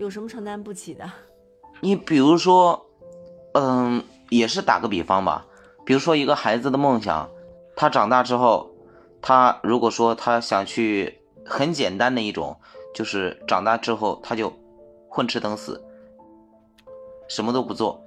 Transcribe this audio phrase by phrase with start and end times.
[0.00, 1.04] 有什么承担不起的？
[1.80, 2.86] 你比如说，
[3.52, 5.44] 嗯，也是打个比方吧，
[5.84, 7.28] 比如说一个孩子的梦想，
[7.76, 8.70] 他长大之后，
[9.20, 12.58] 他如果说他想去很简单的一种，
[12.94, 14.50] 就是长大之后他就
[15.10, 15.84] 混吃等死，
[17.28, 18.02] 什么都不做。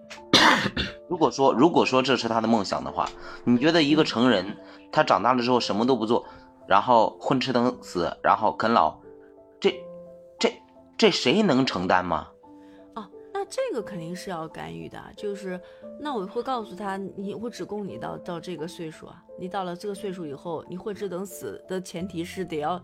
[1.07, 3.07] 如果说如果说这是他的梦想的话，
[3.43, 4.57] 你觉得一个成人
[4.91, 6.25] 他长大了之后什么都不做，
[6.67, 8.97] 然后混吃等死，然后啃老，
[10.97, 12.27] 这这谁能承担吗？
[12.95, 15.59] 哦，那这个肯定是要干预的，就是
[15.99, 22.81] 那我会告诉他，你我只供你到到这个岁数啊，你到了这个岁数以后，你混吃等死的前提是得要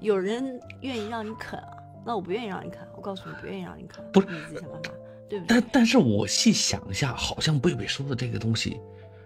[0.00, 4.90] 有人愿意让你啃啊，那我不愿意让你啃，我告诉你不愿意让你啃，不是你自己想办法。
[5.26, 5.58] 对不对？
[5.58, 8.78] 但但是我细想一下，好像贝贝说的这个东西，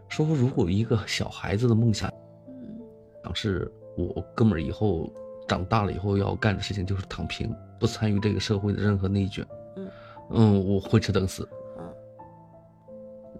[0.09, 2.09] 说如果一个小孩子的梦想，
[2.47, 2.79] 嗯
[3.25, 5.13] 想是我哥们儿以后
[5.49, 9.45] 长大了以后要干的事情就是躺平，不参与这个社会的任何内卷，
[9.77, 9.89] 嗯
[10.31, 11.49] 嗯，我混吃等死。
[11.79, 11.85] 嗯，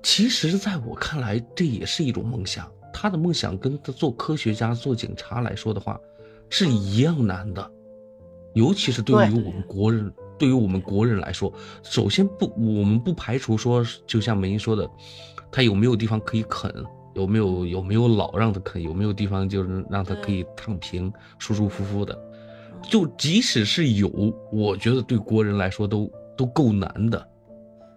[0.03, 2.67] 其实，在我看来，这也是一种梦想。
[2.93, 6.01] 他的梦想跟他做科学家、做警察来说的话，
[6.49, 7.71] 是一样难的，
[8.55, 10.13] 尤其是对于我们国人。
[10.39, 14.89] 对于我们国人来说，首先不，我们不排除说，就像梅英说的，
[15.51, 16.73] 他有没有地方可以啃，
[17.19, 22.17] 有没有有没有老让他啃，有没有地方就是让他可以躺平、舒舒服服的。
[22.83, 24.09] 就即使是有，
[24.53, 27.29] 我觉得对国人来说都都够难的。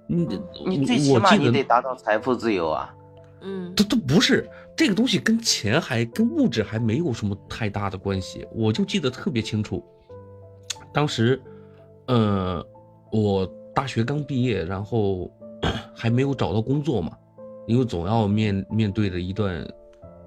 [0.08, 0.28] 你
[0.66, 2.94] 你最起码你得达到财富自由啊。
[3.42, 8.46] 嗯，都都不是这个东西，跟钱还跟物质还没有什么太大的关系。
[8.54, 9.84] 我就记得特别清楚，
[10.94, 11.42] 当时。
[12.08, 12.66] 呃，
[13.12, 15.32] 我大学刚毕业，然后
[15.96, 17.16] 还没有找到工作嘛，
[17.68, 19.68] 因为总要面面对着一段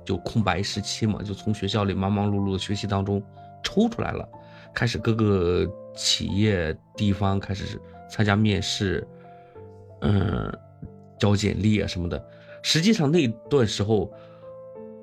[0.05, 3.23] 就空白时期嘛，就从学校里忙忙碌碌的学习当中
[3.63, 4.29] 抽出来了，
[4.73, 9.07] 开始各个企业地方开始参加面试，
[10.01, 10.53] 嗯，
[11.19, 12.23] 交简历啊什么的。
[12.63, 14.13] 实际上那段时候，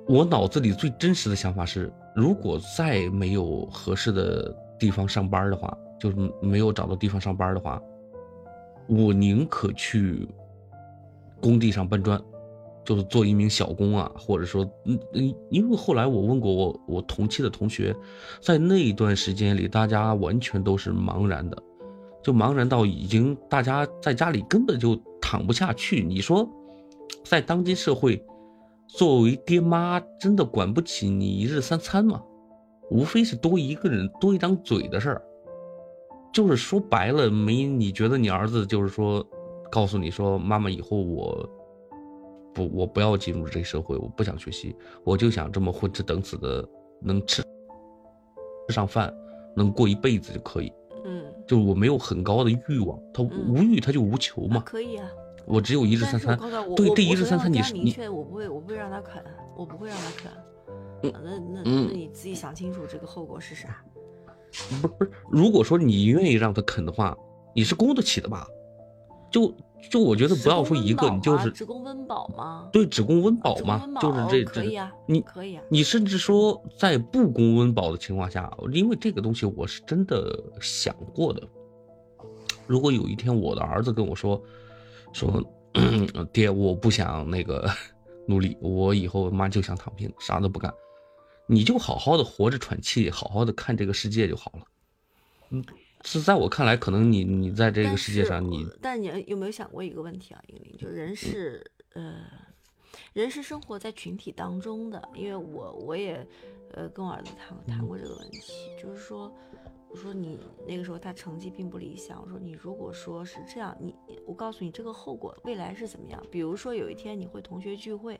[0.08, 5.76] 我脑子里最真实的想法是，如果再没有合适的地方上班的话。
[6.00, 7.80] 就是没有找到地方上班的话，
[8.88, 10.28] 我宁可去
[11.42, 12.18] 工地上搬砖，
[12.84, 17.94] 就是做一名小工啊，或者说，嗯嗯，因为后来我问过我我同期的同学，
[18.40, 21.62] 在那一段时间里，大家完全都是茫然的，
[22.22, 26.02] 就茫然到已经大家在家里根本就躺不下去。
[26.02, 26.48] 你说，
[27.24, 28.24] 在当今社会，
[28.86, 32.22] 作为爹妈真的管不起你一日三餐吗？
[32.90, 35.22] 无非是多一个人多一张嘴的事儿。
[36.32, 39.26] 就是说白了，没你觉得你儿子就是说，
[39.72, 41.48] 告诉你说，妈妈以后我，
[42.52, 46.68] 不，我不要进入这个社会，我不想学习，我就想这么混吃等死的，
[47.00, 47.40] 能吃
[48.68, 49.10] 吃上饭，
[49.56, 50.70] 能过一辈子就可以。
[51.06, 54.60] 嗯，就是我没有很高的欲望，他无欲他就无求嘛。
[54.66, 55.08] 可以啊，
[55.46, 56.38] 我只有一日三餐。
[56.76, 59.24] 对，这一日三餐你是你，我不会，我不会让他啃，
[59.56, 60.30] 我不会让他啃。
[61.02, 63.82] 那那那你自己想清楚这个后果是啥。
[64.50, 67.16] 不是不是，如果说你愿意让他啃的话，
[67.54, 68.46] 你是供得起的吧？
[69.32, 69.52] 就
[69.90, 72.68] 就我觉得不要说一个，你就是只供温饱吗？
[72.72, 81.42] 对，只供温饱吗，就是这可以啊，你可以啊，你甚至说在不供温饱的情况下，因为这个东西我是真的想过的。
[82.68, 84.40] 如果有一天我的儿子跟我说
[85.12, 85.42] 说
[86.32, 87.68] 爹，我不想那个
[88.28, 90.72] 努力，我以后妈就想躺平，啥都不干。
[91.48, 94.64] 你就好好的活着喘气，好好的看这个世界就好了。
[95.50, 95.64] 嗯，
[96.04, 100.76] 是在我看来，可能你你在这个世界上，你但你有没有想过一个问题啊，英玲？
[100.78, 101.64] 就人是
[101.94, 102.24] 呃，
[103.12, 105.02] 人是生活在群体当中的。
[105.14, 106.26] 因为我我也
[106.72, 108.52] 呃跟我儿子谈谈过这个问题，
[108.82, 109.32] 就是说。
[109.94, 112.18] 我说你那个时候他成绩并不理想。
[112.22, 116.26] 我说你如果说是这样，你我告诉你这个后果未来是怎么样。
[116.30, 118.18] 比如说有一天你会同学聚会，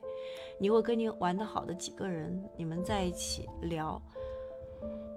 [0.59, 3.99] 你会跟你玩的好的几个人，你们在一起聊，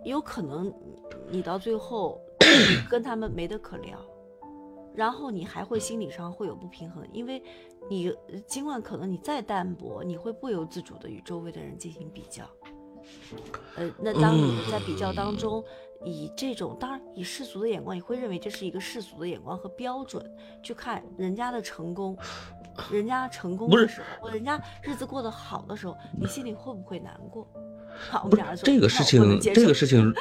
[0.02, 0.72] 有可能
[1.28, 2.18] 你到最后
[2.90, 3.98] 跟他们没得可聊，
[4.94, 7.42] 然后你还会心理上会有不平衡，因为
[7.88, 8.14] 你
[8.46, 12.44] 尽管可能你再淡薄，你会不由自主的与周围的人进行比较。
[13.76, 15.64] 呃，那当你在比较当中。
[16.04, 20.22] 以这种当然以世俗的眼光，你会认为这是一个世俗的眼光和标准
[20.62, 22.16] 去看人家的成功，
[22.92, 27.48] 人家成功的时候，人家日子过得好的时候，你心里会不会难过？
[28.10, 30.14] 好，不是这个事情，这个事情，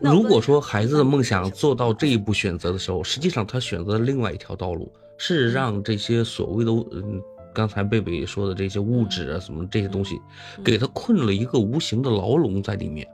[0.00, 7.20] 如果说孩子的梦想做到这一步选择的时候，实际上他选择了另外一条道路，是让这些所谓的嗯，
[7.54, 10.20] 刚才贝贝说的这些物质啊什么这些东西，
[10.64, 13.06] 给他困了一个无形的牢笼在里面。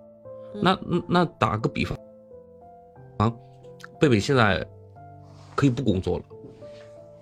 [0.60, 0.78] 那
[1.08, 1.98] 那打个比方，
[3.18, 3.32] 啊，
[4.00, 4.66] 贝贝现在
[5.54, 6.24] 可以不工作了，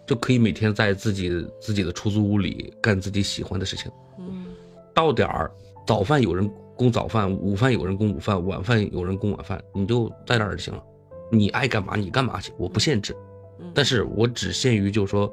[0.07, 3.91] 就可以每天在自己自己的出租屋里干自己喜欢的事情。
[4.19, 4.47] 嗯
[4.95, 5.51] 到点儿，
[5.87, 10.83] 早饭有人供早饭，午饭有人供午饭，晚饭有人供晚饭，你就在那儿就行了。
[11.31, 13.17] 你爱干嘛你干嘛去，我不限制，
[13.59, 15.33] 嗯，但是我只限于就是说，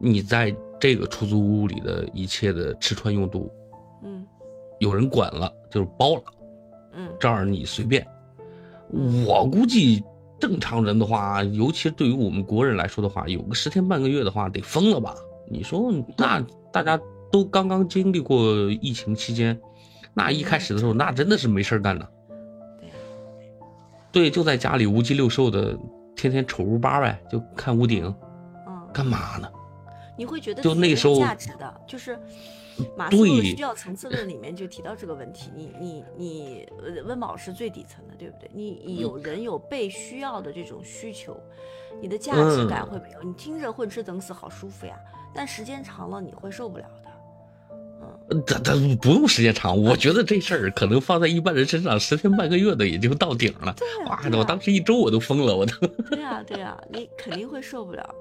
[0.00, 3.50] 你在这个出租屋里的一切的吃穿用度，
[4.04, 4.24] 嗯
[4.80, 6.22] 有人管了，就是包了，
[6.94, 8.06] 嗯这儿你随便。
[9.26, 10.02] 我估计
[10.38, 15.14] 正常人的话，尤其对于我们国人来说的话，有个十天半个月的话，得疯了吧？
[15.50, 16.40] 你说那
[16.72, 17.00] 大家
[17.34, 19.60] 都刚刚经历过疫情期间，
[20.12, 22.08] 那一开始的时候，那真的是没事儿干的。
[22.78, 22.94] 对呀
[24.12, 25.76] 对，就在家里无鸡六兽的，
[26.14, 28.04] 天天瞅屋吧呗，就看屋顶，
[28.68, 29.50] 嗯，干嘛呢？
[30.16, 32.16] 你会觉得就那时候价值的，就是
[32.96, 35.50] 马斯洛需要层次论里面就提到这个问题。
[35.56, 38.48] 你你你，呃温饱是最底层的，对不对？
[38.54, 41.36] 你你有人有被需要的这种需求，
[42.00, 43.22] 你的价值感嗯会没有。
[43.24, 44.96] 你听着混吃等死好舒服呀，
[45.34, 47.03] 但时间长了你会受不了的。
[48.28, 53.74] 呃这这不用时间长，我觉得这事儿可能放在一般人身上，十天半个月的也就到顶了。
[54.06, 55.86] 哇，我当时一周我都疯了，我都。
[56.10, 58.14] 对呀、对呀、你肯定会受不了。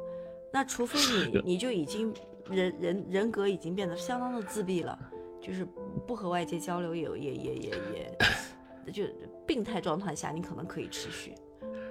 [0.51, 0.99] 那除非
[1.31, 2.13] 你 你就已经
[2.49, 4.97] 人人人格已经变得相当的自闭了，
[5.41, 5.65] 就是
[6.05, 9.03] 不和外界交流也也也也也，就
[9.47, 11.33] 病态状态下你可能可以持续。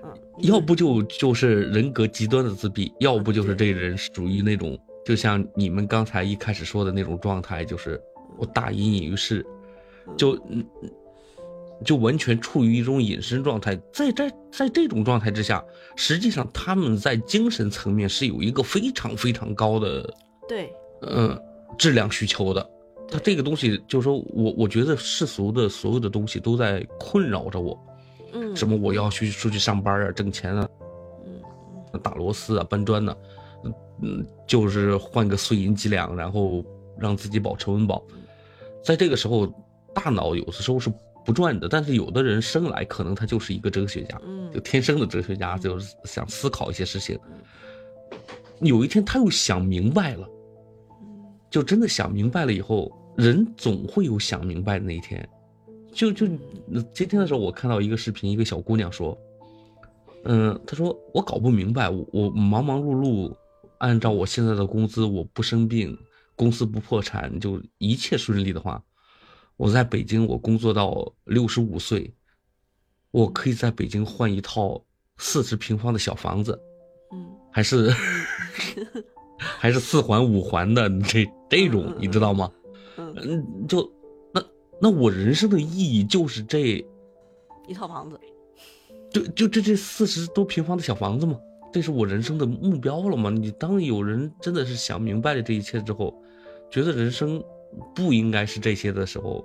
[0.04, 8.00] 嗯，要不就就是人格极端的自闭，要不就是这人属于那种，就像你们刚才一开始说的那种状态，就是
[8.38, 9.44] 我大隐隐于市，
[10.16, 10.64] 就嗯
[11.84, 13.74] 就完全处于一种隐身状态。
[13.92, 15.64] 在在在这种状态之下，
[15.96, 20.08] 实际上他们在精神层面是有一个非常非常高的
[20.48, 21.36] 对，嗯
[21.76, 22.70] 质量需求的。
[23.10, 27.78] 他这个东西，就是说我我觉得世俗的所有的东西都在困扰着我，
[28.32, 30.68] 嗯，什么我要去出去上班啊，挣钱啊，
[31.26, 33.28] 嗯打螺丝啊，搬砖呢、嗯
[34.02, 36.64] 嗯，就是换个碎银几两，然后
[36.98, 38.02] 让自己保持温饱。
[38.84, 39.46] 在这个时候，
[39.94, 40.92] 大脑有的时候是
[41.24, 47.18] 不转的，但是有的人生来可能他就是一个哲学家，嗯就天生的哲学家，就是想思考一些事情。
[48.60, 50.28] 有一天他又想明白了，
[51.00, 55.28] 嗯就真的想明白了以后，人总会有想明白的那一天。
[55.92, 56.26] 就就
[56.72, 59.16] 呃今天的时候，我看到一个视频，一个小姑娘说，
[60.24, 63.32] 嗯，她说我搞不明白，我我忙忙碌碌，
[63.82, 65.98] 按照我现在的工资，我不生病，
[66.36, 68.80] 公司不破产，就一切顺利的话，
[69.56, 72.14] 我在北京我工作到六十五岁，
[73.10, 74.80] 我可以在北京换一套
[75.16, 76.56] 四十平方的小房子，
[77.12, 77.90] 嗯还是
[79.58, 82.52] 还是四环五环的这这种，你知道吗？
[82.96, 83.92] 嗯，嗯，就
[84.32, 84.40] 那
[84.80, 86.86] 那我人生的意义就是这
[87.66, 88.16] 一套房子，
[89.10, 91.36] 就就这这四十多平方的小房子吗？
[91.72, 93.30] 这是我人生的目标了吗？
[93.30, 96.14] 你当有人真的是想明白了这一切之后，
[96.70, 97.42] 觉得人生
[97.94, 99.44] 不应该是这些的时候，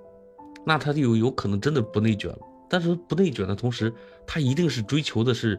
[0.66, 2.40] 那他就有可能真的不内卷了。
[2.70, 3.94] 但是不内卷的同时，
[4.26, 5.58] 他一定是追求的是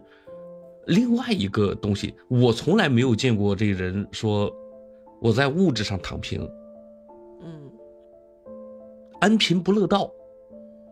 [0.87, 2.15] 另外一个东西。
[2.29, 4.55] 我从来没有见过这个人说
[5.23, 6.47] 我在物质上躺平，
[7.43, 7.71] 嗯
[9.21, 10.13] 安贫不乐道，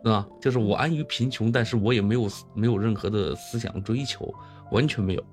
[0.05, 4.33] 啊，就是我安于贫穷，但是我也没有没有任何的思想追求，
[4.71, 5.23] 完全没有。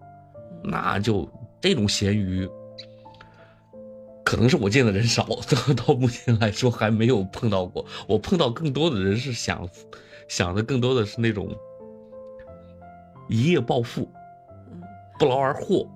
[0.64, 1.28] 那就
[1.61, 2.49] 这种咸鱼，
[4.25, 7.85] 可能是我见的人少， 到到目前来说还没有碰到过。
[8.09, 9.68] 我碰到更多的人是想
[10.26, 11.54] 想的更多的是那种
[13.28, 14.09] 一夜暴富、
[14.73, 14.83] 嗯。
[15.18, 15.87] 不劳而获，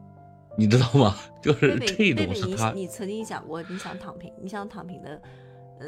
[0.56, 1.16] 你知道吗？
[1.42, 5.22] 就是这种是他你曾经想过你想躺平，你想躺平的，
[5.80, 5.86] 呃，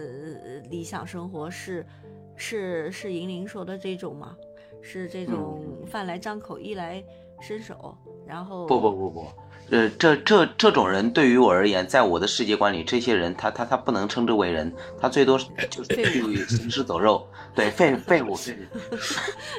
[0.70, 1.86] 理想生活是
[2.34, 4.36] 是是银铃说的这种吗？
[4.82, 7.04] 是这种饭来张口，衣来
[7.40, 7.94] 伸手，
[8.30, 9.26] 然后不不不不，
[9.70, 18.96] 呃，这这这种人对于我而言，在我的世界观里，这些人他他他不能称之为人，他最多是 就是废物去行尸走肉，对废废物废物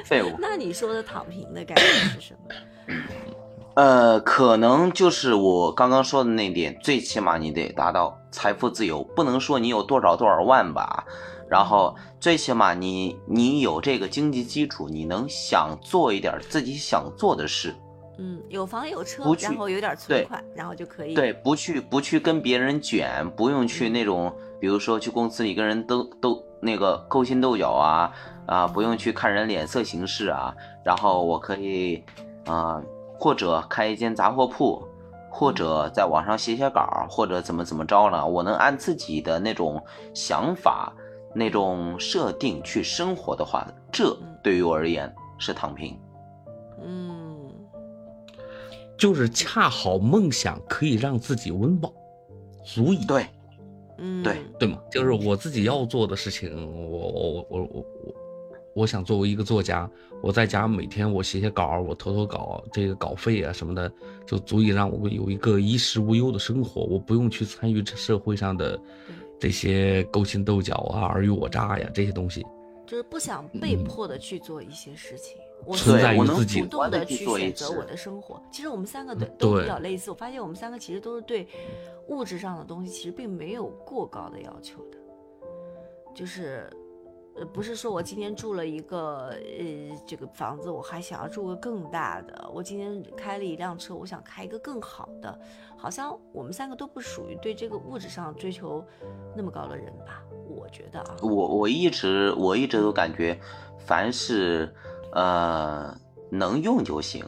[0.06, 0.34] 废物。
[0.40, 2.94] 那你说的躺平的概念是什么？
[3.76, 11.04] 呃，可能就是我刚刚说的那点，最起码你得达到财富自由，不能说你有多少多少万吧，
[11.46, 17.74] 然后最起码你你有这个经济基础，你能想做一点自己想做的事，
[18.18, 21.14] 嗯，有房有车然后有点存款，然后就可以。
[21.14, 28.12] 对，不去不去跟别人卷，不用去那种，比如说去公司里跟人都都那个勾心斗角啊
[28.46, 30.54] 啊，不用去看人脸色行事啊，
[30.84, 32.04] 然后我可以
[32.46, 32.82] 啊、
[33.18, 34.82] 或者开一间杂货铺，
[35.30, 40.92] 或者在网上写写稿，或者怎么怎么着了，我能按自己的那种想法、
[41.34, 45.96] 那种设定去生活的话，这对于我而言是躺平。
[46.84, 47.21] 嗯
[49.02, 51.92] 就是恰好梦想可以让自己温饱，
[52.64, 53.26] 足以对，
[53.98, 54.78] 嗯，对对吗？
[54.92, 56.54] 就是我自己要做的事情，
[56.88, 58.14] 我我我我我我，
[58.76, 59.90] 我想作为一个作家，
[60.22, 63.92] 我在家每天我写写稿，我投投稿，这个稿费啊什么的，
[64.24, 68.80] 就足以让我有一个衣食无忧的生活，我不用去参与这社会上的
[69.40, 72.46] 这些勾心斗角啊、尔虞我诈呀这些东西。
[72.92, 78.38] 就是不想被迫的去做一些事情，我存在于我自己主动的去选择我的生活。
[78.52, 81.48] 其实我们三个都嗯都比较类似，我发现我们三个其实都是对
[82.08, 84.98] 物质上的东西其实并没有过高的要求的，
[86.14, 86.68] 就是。
[87.36, 92.50] 呃，不是说我今天住了一个呃这个房子，我还想要住个更大的。
[92.52, 95.38] 我今天开了一辆车，我想开一个更好的。
[95.76, 98.84] 好像我们三个都不属于对这个物质上追求
[99.34, 100.22] 那么高的人吧？
[100.46, 103.40] 我觉得啊，我我一直我一直都感觉，
[103.78, 104.72] 凡是
[105.12, 105.92] 呃
[106.30, 107.24] 能用就行，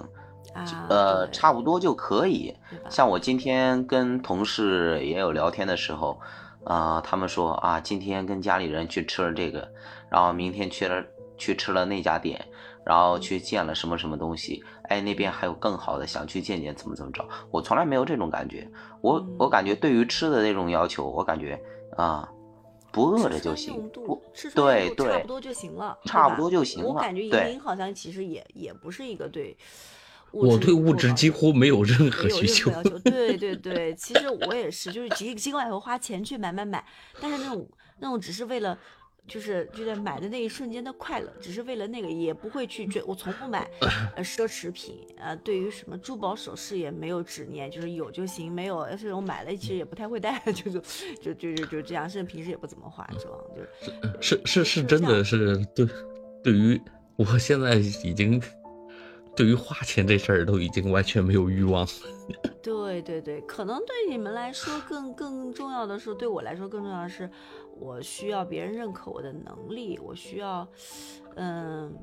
[0.52, 2.54] 啊，呃差不多就可以。
[2.88, 6.20] 像我今天跟同事也有聊天的时候，
[6.64, 9.70] 啊、他们说啊，今天跟家里人去吃了这个，
[10.10, 11.04] 然后明天去了
[11.36, 12.42] 去吃了那家店，
[12.84, 17.26] 然后去见了什么什么东西，哎，那边还有更好的，想去见见，怎么怎么着。
[17.50, 18.66] 我从来没有这种感觉，
[19.00, 21.60] 我嗯我感觉对于吃的那种要求，我感觉
[21.96, 22.28] 啊，
[22.92, 23.90] 不饿着就行
[24.54, 29.56] 对对差不多就行了，差不多就行了我感觉莹对莹好像其实也也不是一个对物
[30.34, 32.70] 我对物质几乎没有任何需求。
[33.04, 36.84] 对对 对，其实我也是，就是尽尽管也会花钱去买买买，
[37.20, 37.68] 但是那种
[38.00, 38.78] 那种只是为了。
[39.26, 43.02] 就是就在买的那一瞬间的快乐，只是为了那个，也不会去追。
[43.04, 43.66] 我从不买
[44.14, 53.62] 呃奢侈品，呃，对于什么珠宝首饰也没有执念，就是有就行，没有要是我买了其实也不太会戴，就 是就就就就这样，甚至平时也不怎么化妆，就
[54.20, 55.88] 是是是是真的是对，
[56.42, 56.78] 对于
[57.16, 58.38] 我现在已经
[59.36, 61.86] 对于花钱这事儿都已经完全没有欲望。
[62.62, 67.28] 对对对，可能对你们来说更更重要的是，对我来说更重要的是，
[67.78, 70.66] 我需要别人认可我的能力，我需要，
[71.36, 71.94] 嗯，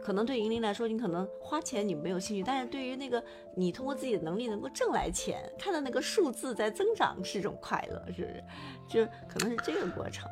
[0.00, 3.20] 可能对银铃来说，你可能花钱你没有兴趣，但是对于那个
[3.56, 8.44] 你通过自己的能力能够挣来钱，看到那个数字在增长是一种快乐，是不是？
[8.88, 10.30] 就可能是这个过程，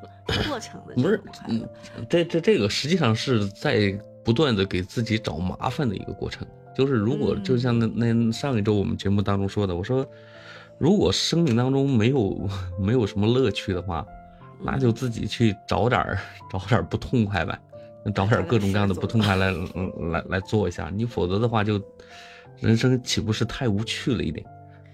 [0.49, 2.07] 过程的不是这种快乐嗯。
[2.09, 6.47] 这这这个实际上是在不断的给自己找麻烦的一个过程。
[6.77, 10.05] 就是如果就像那那上一周我们节目当中说的，我说
[10.79, 14.05] 如果生命当中没有没有什么乐趣的话，
[14.61, 16.19] 那就自己去找点儿
[16.51, 17.57] 找点儿不痛快呗，
[18.15, 20.91] 找点儿各种各样的不痛快 来嗯来来做一下。
[20.93, 21.81] 你否则的话，就
[22.59, 24.45] 人生岂不是太无趣了一点？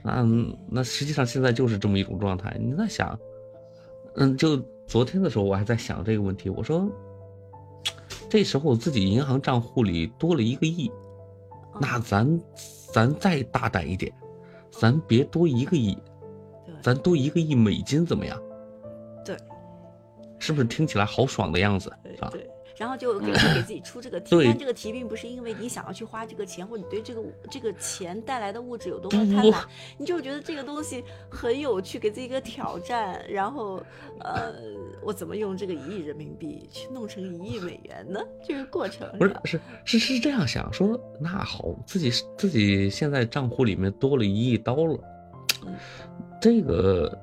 [0.03, 0.27] 那
[0.69, 2.57] 那实际上现在就是这么一种状态。
[2.61, 3.19] 你在想，
[4.17, 4.57] 嗯，就
[4.87, 6.91] 昨天的时候我还在想这个问题，我说
[8.31, 10.91] 这时候自己银行账户里多了一个亿，
[11.81, 12.41] 那咱
[12.93, 14.13] 咱再大胆一点，
[14.71, 15.99] 咱别多一个亿，
[16.81, 18.41] 咱多一个亿美金怎么样？
[19.25, 19.37] 对
[20.39, 21.93] 是不是听起来好爽的样子？
[22.15, 22.33] 是吧？
[22.81, 29.63] 然后就给给自己出这个题，但这个题并不是因为你想要去花这个钱，或者你对这个这个钱带来的物质有多么贪婪，
[29.99, 33.83] 你就是觉得这个东西很有趣，给自己一个挑战，然后
[34.21, 34.55] 呃，
[35.03, 38.19] 我怎么用这个一亿人民币去弄成一亿美元呢？
[38.49, 44.99] 这个过程不是是是是这样想，说那好，自己自己现在账户里面多了一亿刀了，
[45.67, 45.75] 嗯。
[46.41, 47.19] 这个，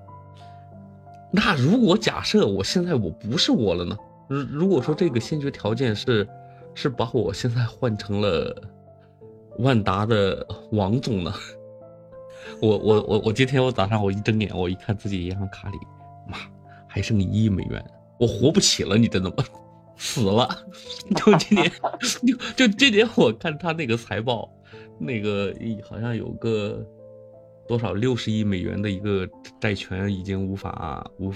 [1.31, 3.97] 那如果假设我现在我不是我了呢？
[4.27, 6.27] 如如果说这个先决条件是
[6.75, 8.61] 是把我现在换成了
[9.59, 11.33] 万达的王总呢？
[12.61, 15.77] 我我我我今天我早上我一睁眼我一看自己银行卡里，
[16.27, 16.37] 妈
[16.87, 17.83] 还剩一亿美元，
[18.19, 19.43] 我活不起了，你真的吗？
[19.97, 20.47] 死了！
[21.15, 21.71] 就今年，
[22.55, 24.49] 就就今年我看他那个财报，
[24.99, 25.53] 那个
[25.83, 26.85] 好像有个
[27.67, 29.27] 多少六十亿美元的一个
[29.59, 31.33] 债权已经无法无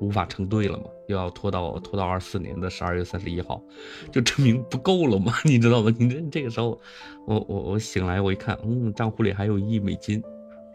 [0.00, 3.62] 无法承兑了嘛，又要拖到拖到二四年的十二月三十一号，
[4.10, 5.94] 就证明不够了嘛， 你知道吗？
[5.98, 6.80] 你这这个时候，
[7.26, 10.22] 我我我醒来我一看，嗯，账户里还有一亿美金，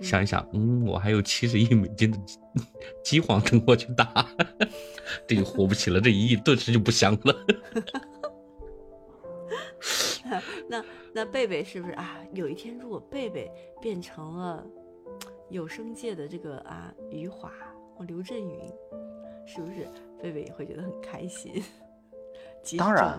[0.01, 2.17] 想一想，嗯，我还有七十亿美金的
[3.03, 4.27] 饥荒等我去打，
[5.27, 7.35] 这就活不起了，这一亿顿时就不香了。
[10.67, 12.19] 那那贝贝是不是啊？
[12.33, 13.49] 有一天如果贝贝
[13.81, 14.65] 变成了
[15.49, 17.49] 有声界的这个啊余华
[17.95, 18.59] 或刘震云，
[19.45, 19.87] 是不是
[20.21, 21.63] 贝贝也会觉得很开心？
[22.77, 23.17] 当然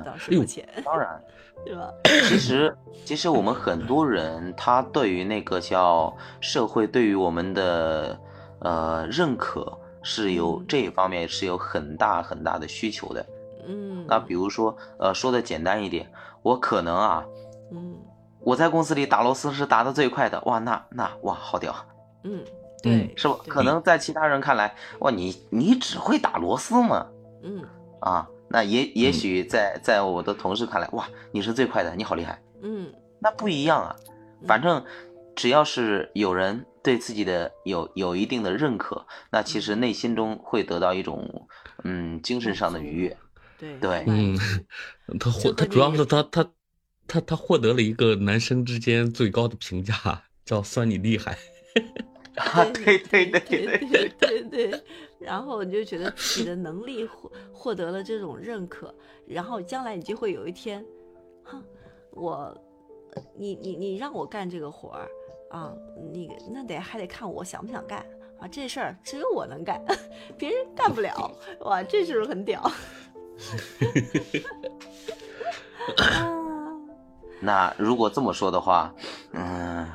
[0.84, 1.22] 当然，
[1.64, 1.90] 对吧？
[2.28, 2.76] 其实
[3.06, 8.20] 其实我们很多人他对于那个叫社会对于我们的
[8.60, 13.24] 呃认可是有嗯这一方面是有很大很大的需求的。
[13.66, 16.10] 嗯，那比如说呃说的简单一点，
[16.42, 17.24] 我可能啊
[17.72, 17.96] 嗯
[18.40, 21.74] 我在公司里打螺丝是打的最快的，哇，那那哇，好屌，
[22.24, 22.44] 嗯，
[22.82, 23.36] 对，是吧？
[23.46, 27.06] 可能在其他人看来，哇，你你只会打螺丝吗？
[27.42, 27.64] 嗯
[28.00, 32.40] 啊，那也也许在在我的同事看来，哇，你是最快的，你好厉害。
[32.62, 33.96] 嗯那不一样啊，
[34.46, 34.84] 反正
[35.34, 41.48] 只要是有人对自己的有有一定的认可，那其实内心中会得到一种
[41.84, 43.16] 嗯精神上的愉悦。
[43.58, 44.38] 对对嗯，
[45.18, 46.48] 他获他主要是他他
[47.08, 49.94] 他他获得了一个男生之间最高的评价，
[50.44, 51.36] 叫算你厉害。
[52.72, 54.82] 对对对对对对
[55.18, 58.94] 然后你就觉得你的能力获获得了这种认可
[59.26, 60.84] 然后将来你就会有一天
[61.42, 61.62] 哼
[62.12, 62.56] 我
[63.34, 65.08] 你你你让我干这个活儿
[65.50, 65.74] 啊
[66.12, 68.04] 你那得还得看我想不想干
[68.38, 69.82] 啊这事儿只有我能干
[70.38, 71.30] 别人干不了
[71.60, 72.70] 哇这是不是很屌。
[77.40, 78.92] 那如果这么说的话
[79.32, 79.86] 嗯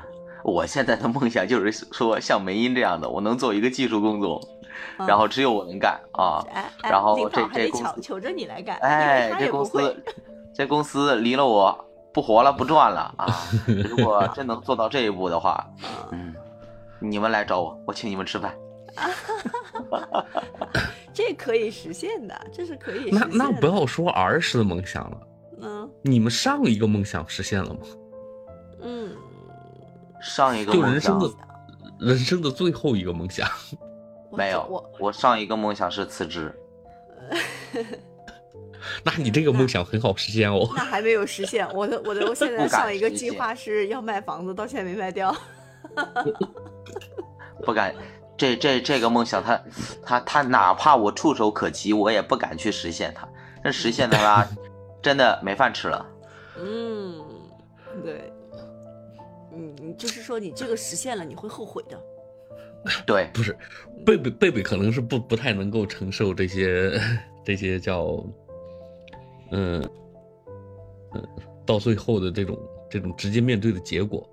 [0.44, 4.42] 我现在的梦想就是说像梅英这样的，我能做一个技术工作，
[5.08, 6.46] 然后只有我能干啊。
[6.54, 10.04] 哎哎，然后这这公司求求着你来干，哎，这公司，
[10.54, 13.28] 这公司离了我不活了，不转了啊！
[13.66, 15.66] 如果真能做到这一步的话，
[16.12, 16.36] 嗯，
[17.00, 18.54] 你们来找我，我请你们吃饭。
[21.14, 23.38] 这可以实现的，这是可以实那现的。
[23.38, 25.18] 那不要说儿时的梦想了，
[25.62, 27.80] 嗯你们上一个梦想实现了吗？
[28.82, 29.12] 嗯，
[30.24, 31.30] 上一个就梦想人生的
[32.00, 33.48] 人生的最后一个梦想。
[34.32, 36.52] 没有我，我上一个梦想是辞职。
[39.04, 40.68] 那你这个梦想很好实现哦。
[40.76, 41.68] 那还没有实现。
[41.74, 45.36] 我的我的我 现在上一个计划是要卖房子，到现在没卖掉。
[47.64, 47.94] 不敢，
[48.36, 49.62] 这这这个梦想他，
[50.04, 53.28] 他他哪怕我触手可及，我也不敢去实现它。
[53.64, 54.50] 那实现它吧，
[55.02, 56.06] 真的没饭吃了。
[56.58, 57.24] 嗯，
[58.04, 58.34] 对，
[59.56, 62.02] 嗯，你就是说你这个实现了，你会后悔的。
[63.06, 63.56] 对，不是，
[64.06, 67.00] 贝贝贝贝可能是不不太能够承受这些
[67.44, 68.22] 这些叫，
[69.52, 69.82] 嗯
[71.14, 71.28] 嗯，
[71.66, 74.30] 到最后的这种这种直接面对的结果，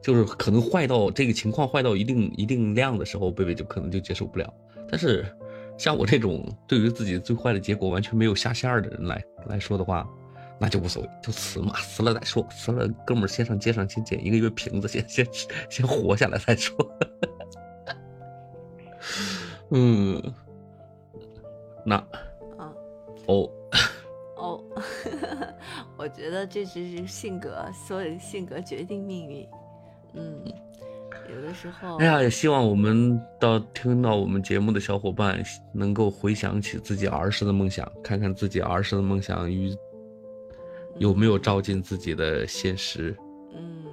[0.00, 4.50] 就是可能坏到这个情况坏到一定一定量的时候，贝贝就可能就接受不了。
[4.88, 5.26] 但是
[5.76, 10.08] 像我这种对于自己最坏的结果完全没有下线的人来来说的话，
[10.58, 15.26] 那就无所谓，就死嘛，死了再说，死了哥们儿先上街上先捡一个月瓶子，先先
[15.68, 16.74] 先活下来再说。
[19.70, 20.22] 嗯，
[21.84, 22.72] 那啊
[23.26, 23.50] 哦，
[24.36, 24.64] 哦，
[25.98, 29.48] 我觉得这只是性格，所有性格决定命运。
[30.14, 30.44] 嗯，
[31.28, 39.74] 有的时候，哎呀，也希望我们到听到我们节目的小伙伴能够回想起自己儿时的梦想，看看自己儿时的梦想与
[40.98, 43.16] 有没有照进自己的现实。
[43.54, 43.84] 嗯，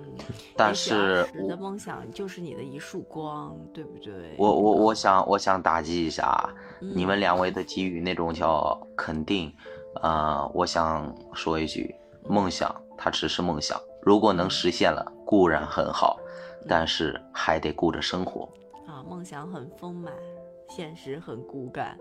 [0.56, 4.36] 但是儿时我的梦想就是你的一束光，对不对？
[4.38, 6.50] 我我我想我想打击一下啊
[6.82, 9.54] 嗯你们两位的给予那种叫肯定，
[10.02, 11.94] 呃，我想说一句，
[12.28, 16.20] 梦想它只是梦想，如果能实现了固然很好，
[16.68, 18.50] 但是还得顾着生活。
[18.88, 20.12] 啊，梦想很丰满，
[20.70, 21.98] 现实很骨感。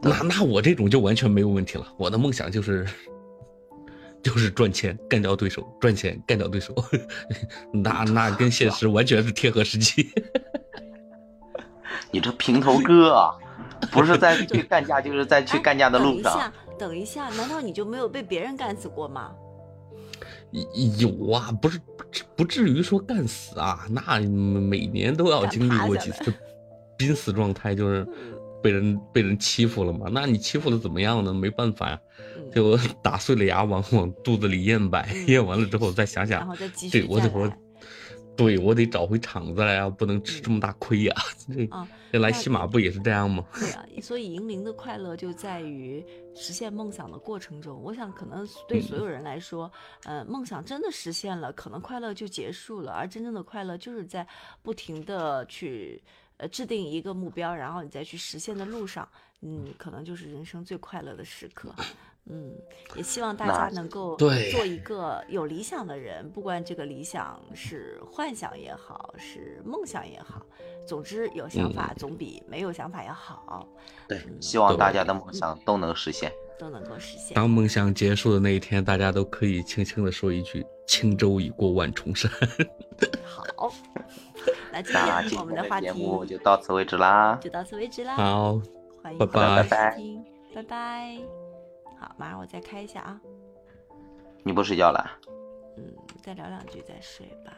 [0.00, 2.84] 那那我这种就完全没有问题了，我的梦想就是。
[4.22, 6.74] 就是赚钱干掉对手，赚钱干掉对手，
[7.72, 10.10] 那那跟现实完全是贴合实际。
[12.10, 13.34] 你这平头哥啊，
[13.90, 16.32] 不是在去干架，就是在去哎干架的路上。
[16.32, 19.32] 等一下，等一下，难道你就没有被别人干死过吗？
[20.98, 26.32] 有啊，不是不至不至于说干死啊，那每年都要经历过几次
[26.98, 28.06] 濒死状态，就是
[28.62, 30.08] 被人被人欺负了嘛。
[30.12, 31.34] 那你欺负的怎么样呢？
[31.34, 31.98] 没办法呀、
[32.36, 37.52] 嗯，就打碎了牙往往肚子里咽呗，嗯咽完了之后再想想然后，再继续再对我得我。
[38.34, 41.14] 对我得找回场子来啊，不能吃这么大亏呀、
[41.46, 43.44] 这啊，这来那西马不也是这样吗？
[43.52, 46.02] 对啊，所以银铃的快乐就在于
[46.34, 47.78] 实现梦想的过程中。
[47.82, 49.70] 我想，可能对所有人来说，
[50.04, 54.26] 呃，梦想真的实现了，可能快乐就结束了，而真正的快乐就是在
[54.62, 56.02] 不停的去
[56.42, 59.08] 呃制定一个目标，然后你再去实现的路上，
[59.42, 61.72] 嗯，可能就是人生最快乐的时刻。
[62.26, 62.52] 嗯，
[62.94, 70.40] 也希望大家能够做一个有理想的人，不管这个理想是幻想也好，是梦想也好，
[70.86, 73.68] 总之有想法总比没有想法要好，
[74.08, 76.32] 对，希望大家的梦想都能实现。
[76.62, 77.34] 都能够实现。
[77.34, 82.30] 当梦想结束的那一天，大家都可以轻轻的说一句：“轻舟已过万重山。
[83.56, 83.72] 好，
[84.70, 87.36] 那今那今天我们的节话题目就到此为止啦。
[87.40, 88.14] 就到此为止”啦。
[88.14, 88.62] 好，
[89.02, 91.18] 欢迎收听，拜拜。
[91.98, 93.20] 好，马上我再开一下啊。
[94.44, 95.10] 你不睡觉了？
[95.76, 97.52] 嗯，嗯，再聊两句再睡吧。